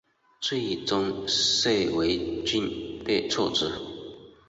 [0.39, 3.69] 最终谢维俊被撤职。